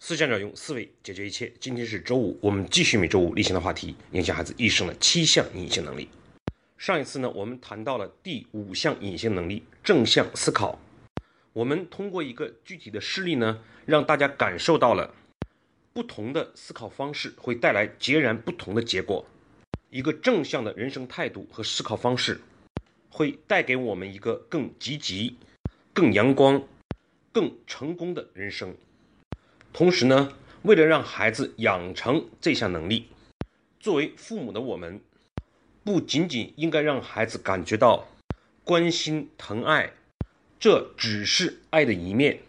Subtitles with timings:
[0.00, 1.52] 思想者用思维解决一切。
[1.58, 6.08] 今天是周五，我们继续每周五例行的话题，影响孩子一生的七项隐性能力。
[6.76, 10.78] 上一次呢，我们谈到了第五项隐性能力——正向思考。
[11.52, 15.12] 我们通过一个具体的事例呢，让大家感受到了
[15.92, 19.26] 不同的思考方式会带来截然不同的结果。
[19.90, 22.40] 一个正向的人生态度和思考方式，
[23.10, 25.36] 会带给我们一个更积极、
[25.92, 26.62] 更阳光、
[27.32, 28.72] 更成功的人生。
[29.72, 30.32] 同时呢，
[30.62, 33.08] 为了让孩子养成这项能力，
[33.78, 35.00] 作为父母的我们，
[35.84, 38.08] 不仅仅应该让孩子感觉到
[38.64, 39.92] 关心疼爱，
[40.58, 42.40] 这只是爱的一面，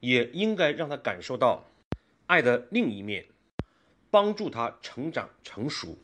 [0.00, 1.66] 也应该让他感受到
[2.26, 3.26] 爱的另一面，
[4.10, 5.98] 帮助他成长成熟。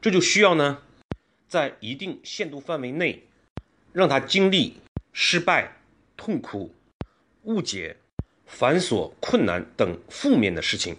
[0.00, 0.82] 这就需要呢，
[1.46, 3.24] 在一定限度范围内，
[3.92, 4.78] 让他经历
[5.12, 5.76] 失败、
[6.16, 6.74] 痛苦、
[7.42, 7.98] 误解。
[8.46, 10.96] 繁琐、困难等负面的事情，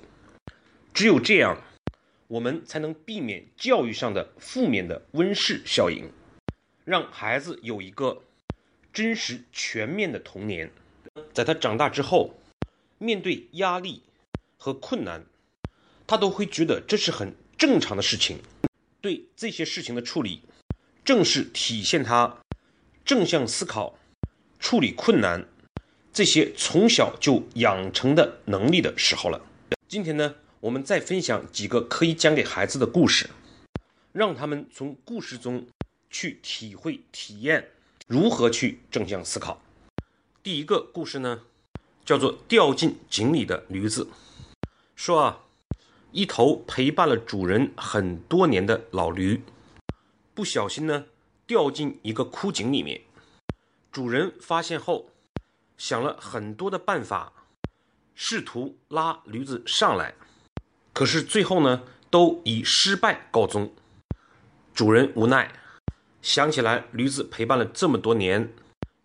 [0.93, 1.61] 只有这样，
[2.27, 6.09] 我们才能避免教育上的负面的温室效应，
[6.83, 8.23] 让孩子有一个
[8.91, 10.71] 真实全面的童年。
[11.33, 12.35] 在他长大之后，
[12.97, 14.03] 面对压力
[14.57, 15.25] 和困难，
[16.05, 18.39] 他都会觉得这是很正常的事情。
[18.99, 20.41] 对这些事情的处理，
[21.05, 22.37] 正是体现他
[23.05, 23.97] 正向思考、
[24.59, 25.47] 处理困难。
[26.15, 29.41] 这些从小就养成的能力的时候了。
[29.85, 33.29] 今天呢，我们再分享几个可以讲给孩子的故事，
[34.13, 35.67] 让他们从故事中
[36.09, 37.71] 去体会、体验
[38.07, 39.61] 如何去正向思考。
[40.41, 41.41] 第一个故事呢，
[42.05, 44.07] 叫做掉进井里的驴子。
[44.95, 45.41] 说啊，
[46.13, 49.41] 一头陪伴了主人很多年的老驴，
[50.33, 51.07] 不小心呢
[51.45, 53.01] 掉进一个枯井里面，
[53.91, 55.09] 主人发现后。
[55.77, 57.33] 想了很多的办法，
[58.13, 60.13] 试图拉驴子上来，
[60.93, 63.73] 可是最后呢，都以失败告终。
[64.73, 65.53] 主人无奈，
[66.21, 68.53] 想起来驴子陪伴了这么多年，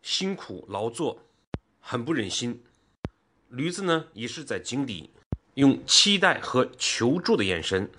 [0.02, 1.22] 辛苦劳作，
[1.80, 2.62] 很不忍心。
[3.48, 5.10] 驴子呢，也是在井底，
[5.54, 7.90] 用期待和求助的眼神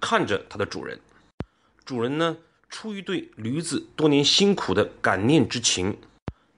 [0.00, 1.00] 看着它的主人。
[1.84, 2.36] 主人呢，
[2.68, 5.96] 出于对驴子多年辛苦的感念之情。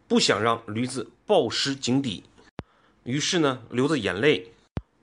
[0.09, 2.25] 不想让驴子暴尸井底，
[3.05, 4.53] 于是呢，流着眼泪，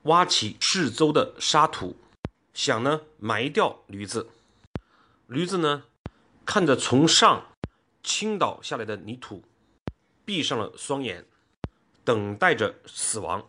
[0.01, 1.95] 挖起四周的沙土，
[2.53, 4.27] 想呢埋掉驴子。
[5.27, 5.83] 驴子呢，
[6.45, 7.45] 看着从上
[8.03, 9.41] 倾倒下来的泥土，
[10.25, 11.23] 闭上了双眼，
[12.03, 13.47] 等待着死亡。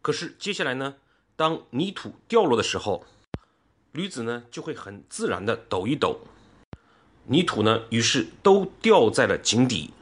[0.00, 0.94] 可是接下来呢，
[1.36, 3.04] 当泥土掉落的时候，
[3.92, 6.20] 驴子呢就会很自然的抖一抖，
[7.26, 9.92] 泥土呢，于是都掉在了井底。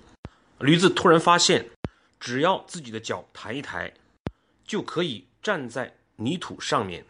[0.61, 1.71] 驴子突然发现，
[2.19, 3.93] 只要自己的脚抬一抬，
[4.65, 7.05] 就可以站在泥土上面。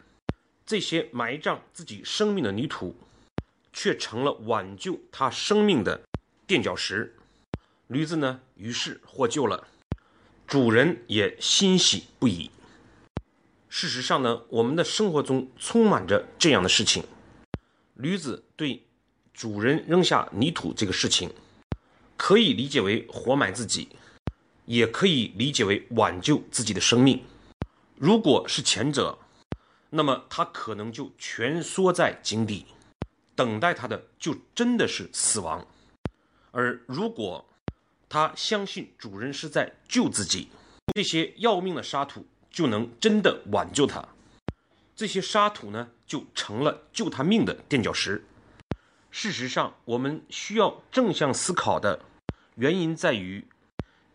[0.65, 2.95] 这些埋葬自己生命的泥土，
[3.73, 6.01] 却成了挽救他生命的
[6.45, 7.15] 垫脚石。
[7.87, 9.67] 驴子呢，于是获救了，
[10.45, 12.51] 主人也欣喜不已。
[13.67, 17.03] 事实上呢，我们的生活中充满着这样的事情。
[17.95, 18.83] 驴子对
[19.33, 21.31] 主人扔下泥土这个事情。
[22.15, 23.87] 可以理解为活埋自己，
[24.69, 27.23] 也可以理解为挽救自己的生命。
[27.95, 29.17] 如果是前者，
[29.89, 32.67] 那么他可能就蜷缩在井底，
[33.35, 35.65] 等待他的就真的是死亡；
[36.51, 37.43] 而如果
[38.07, 40.49] 他相信主人是在救自己，
[40.93, 44.07] 这些要命的沙土就能真的挽救他。
[44.95, 48.23] 这些沙土呢，就成了救他命的垫脚石。
[49.09, 51.99] 事实上，我们需要正向思考的。
[52.53, 53.47] 原因在于，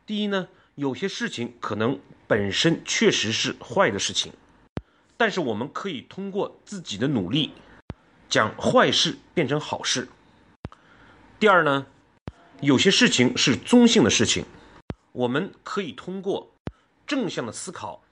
[0.07, 4.33] 第一呢，有些事情可能本身确实是坏的事情，
[5.17, 7.53] 但是我们可以通过自己的努力，
[8.29, 10.09] 将坏事变成好事。
[11.39, 11.87] 第二呢，
[12.61, 14.45] 有些事情是中性的事情，
[15.13, 16.53] 我们可以通过
[17.07, 18.03] 正向的思考，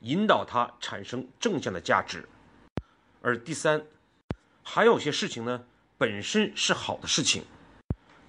[0.00, 2.26] 引导它产生正向的价值。
[3.20, 3.84] 而第三，
[4.62, 5.64] 还有些事情呢，
[5.98, 7.44] 本身是好的事情。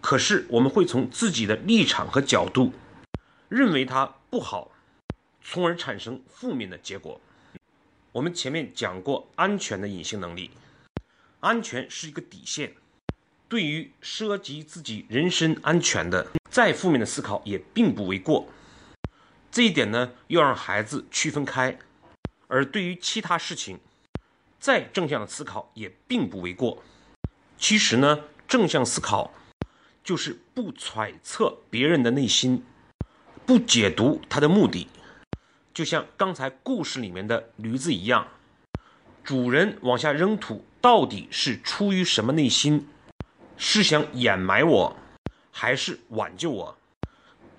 [0.01, 2.73] 可是我们会从自己的立场和角度，
[3.47, 4.71] 认为它不好，
[5.43, 7.21] 从而产生负面的结果。
[8.11, 10.51] 我们前面讲过安全的隐性能力，
[11.39, 12.73] 安全是一个底线。
[13.47, 18.47] 对于涉及自己人身安全的，再负面的思考也并不为过。
[19.51, 21.77] 这一点呢，要让孩子区分开。
[22.47, 23.79] 而对于其他事情，
[24.59, 26.81] 再正向的思考也并不为过。
[27.57, 29.33] 其实呢，正向思考。
[30.03, 32.63] 就是不揣测别人的内心，
[33.45, 34.87] 不解读他的目的，
[35.73, 38.27] 就像刚才故事里面的驴子一样，
[39.23, 42.87] 主人往下扔土，到底是出于什么内心？
[43.57, 44.97] 是想掩埋我，
[45.51, 46.77] 还是挽救我，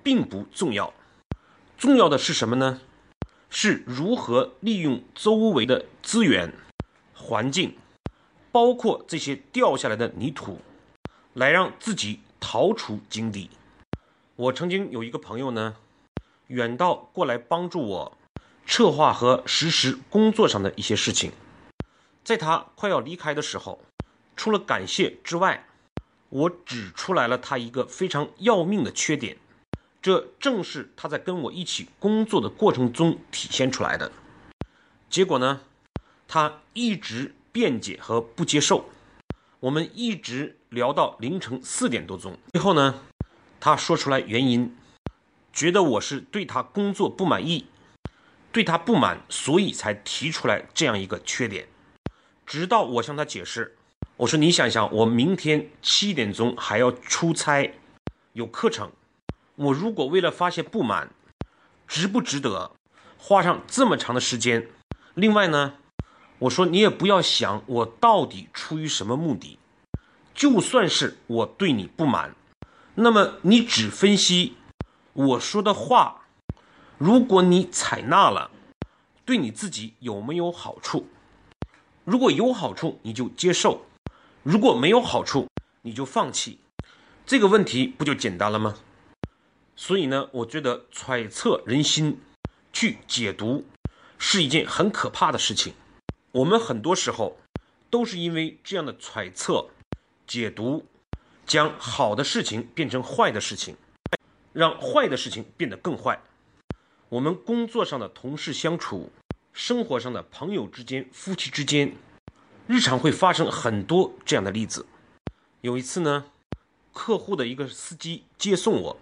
[0.02, 0.92] 并不重要。
[1.78, 2.80] 重要的是什么呢？
[3.48, 6.52] 是如何利用周围的资源、
[7.14, 7.76] 环境，
[8.50, 10.60] 包括这些掉下来的泥土，
[11.34, 13.48] 来让自己逃出井底。
[14.36, 15.76] 我曾经有一个朋友呢。
[16.48, 18.18] 远道过来帮助我
[18.66, 21.32] 策划和实施工作上的一些事情，
[22.22, 23.80] 在他快要离开的时候，
[24.36, 25.66] 除了感谢之外，
[26.28, 29.38] 我指出来了他一个非常要命的缺点，
[30.02, 34.12] 这正是他在跟我一起工作的过程中体现出来的。
[35.08, 35.62] 结果呢，
[36.28, 38.84] 他一直辩解和不接受，
[39.62, 42.96] 我们一直聊到凌晨四点多钟，最后呢，
[43.60, 44.76] 他说出来原因。
[45.52, 47.66] 觉得我是对他工作不满意，
[48.50, 51.68] 对他不满，所以才提出来这样一个缺点。
[52.44, 53.76] 直到我向他解释，
[54.16, 57.72] 我说：“你想想，我明天七点钟还要出差，
[58.32, 58.90] 有课程，
[59.54, 61.10] 我如果为了发泄不满，
[61.86, 62.72] 值不值得
[63.16, 64.68] 花上这么长的时间？
[65.14, 65.74] 另外呢，
[66.42, 69.58] 我说你也不要想我到底出于什么目的，
[70.34, 72.34] 就算是我对你不满，
[72.96, 74.56] 那么你只分析。”
[75.14, 76.22] 我说的话，
[76.98, 78.50] 如果你采纳了，
[79.24, 81.06] 对你自己有没有好处？
[82.04, 83.82] 如果有好处，你就接受；
[84.42, 85.46] 如果没有好处，
[85.82, 86.58] 你就放弃。
[87.24, 88.74] 这个问题不就简单了吗？
[89.76, 92.18] 所以呢，我觉得揣测人心、
[92.72, 93.64] 去解读，
[94.18, 95.74] 是一件很可怕的事情。
[96.32, 97.38] 我们很多时候
[97.90, 99.68] 都是因为这样的揣测、
[100.26, 100.86] 解读，
[101.44, 103.76] 将好的事情变成坏的事情。
[104.54, 106.20] 让坏的事情变得更坏。
[107.10, 109.10] 我们工作上的同事相处，
[109.52, 111.94] 生活上的朋友之间、夫妻之间，
[112.66, 114.86] 日常会发生很多这样的例子。
[115.62, 116.26] 有一次呢，
[116.92, 118.96] 客户的一个司机接送我，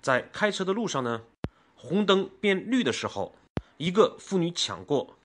[0.00, 1.22] 在开车的路上呢，
[1.76, 3.34] 红灯变绿的时候，
[3.76, 5.16] 一个妇女抢过，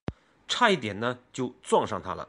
[0.48, 2.28] 差一点呢就撞上他了。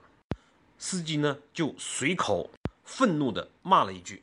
[0.78, 2.50] 司机呢就随口
[2.84, 4.22] 愤怒地骂了一句。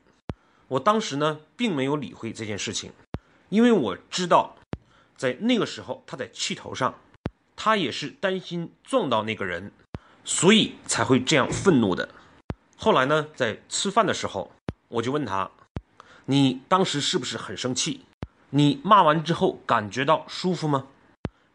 [0.68, 2.92] 我当时呢，并没有理会这件事情，
[3.50, 4.56] 因为我知道，
[5.16, 6.96] 在那个时候他在气头上，
[7.56, 9.72] 他也是担心撞到那个人，
[10.24, 12.10] 所以才会这样愤怒的。
[12.78, 14.52] 后来呢，在吃饭的时候，
[14.88, 15.52] 我就问他
[16.26, 18.06] ：“你当时是不是很生气？
[18.50, 20.88] 你骂完之后感觉到舒服吗？”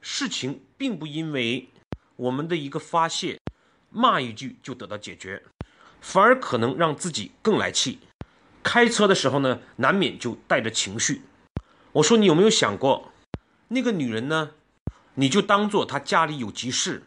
[0.00, 1.68] 事情并不因为
[2.20, 3.40] 我们的一个发泄，
[3.88, 5.42] 骂一句就得到解决，
[6.02, 7.98] 反而可能让自己更来气。
[8.62, 11.22] 开车的时候呢，难免就带着情绪。
[11.92, 13.10] 我说你有没有想过，
[13.68, 14.50] 那个女人呢？
[15.14, 17.04] 你就当做她家里有急事，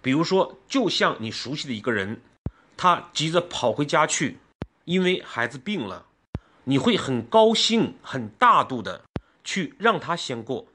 [0.00, 2.20] 比如说，就像你熟悉的一个人，
[2.76, 4.38] 她急着跑回家去，
[4.84, 6.06] 因为孩子病了，
[6.64, 9.02] 你会很高兴、很大度的
[9.42, 10.68] 去让她先过。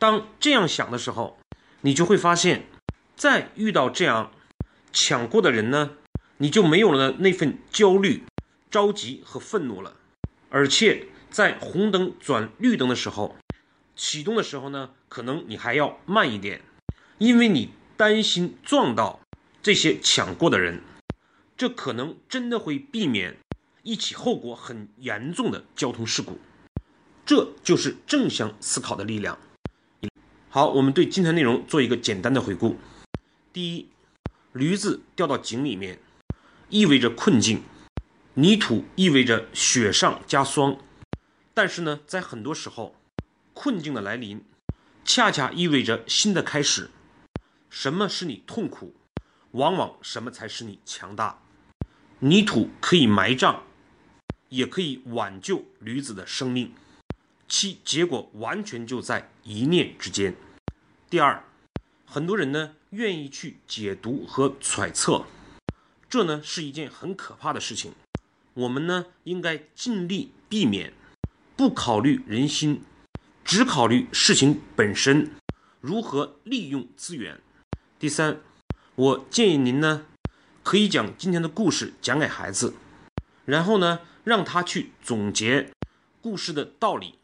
[0.00, 1.38] 当这样想的时候，
[1.82, 2.66] 你就会发现，
[3.16, 4.32] 再遇到这样
[4.92, 5.92] 抢过的人呢，
[6.38, 8.24] 你就没有了那份焦虑。
[8.70, 9.94] 着急和愤怒了，
[10.50, 13.36] 而且在红灯转绿灯的时候，
[13.94, 16.60] 启动的时候呢，可能你还要慢一点，
[17.18, 19.20] 因为你担心撞到
[19.62, 20.80] 这些抢过的人，
[21.56, 23.36] 这可能真的会避免
[23.84, 26.40] 一起后果很严重的交通事故。
[27.24, 29.38] 这就是正向思考的力量。
[30.50, 32.76] 好，我们对今天内容做一个简单的回顾。
[33.54, 33.88] 第一，
[34.52, 36.00] 驴子掉到井里面，
[36.70, 37.62] 意味着困境。
[38.34, 40.76] 泥土意味着雪上加霜，
[41.54, 42.96] 但是呢，在很多时候，
[43.52, 44.44] 困境的来临，
[45.04, 46.90] 恰恰意味着新的开始。
[47.70, 48.96] 什么是你痛苦，
[49.52, 51.40] 往往什么才是你强大。
[52.18, 53.60] 泥土可以埋葬，
[54.48, 56.72] 也可以挽救驴子的生命，
[57.46, 60.34] 其结果完全就在一念之间。
[61.08, 61.44] 第二，
[62.04, 65.24] 很多人呢愿意去解读和揣测，
[66.08, 67.92] 这呢是一件很可怕的事情。
[68.54, 70.92] 我们呢，应该尽力避免
[71.56, 72.82] 不考虑人心，
[73.44, 75.32] 只考虑事情本身
[75.80, 77.40] 如何利用资源。
[77.98, 78.40] 第三，
[78.94, 80.06] 我建议您呢，
[80.62, 82.74] 可以将今天的故事讲给孩子，
[83.44, 85.72] 然后呢，让他去总结
[86.22, 87.18] 故事的道理，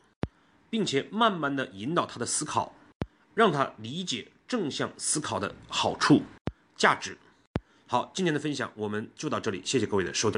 [0.69, 2.75] 并且慢慢的引导他的思考，
[3.35, 6.23] 让他理解正向思考的好处、
[6.76, 7.16] 价值。
[7.87, 10.28] 好，今天的分享我们就到这里，谢谢各位的收听。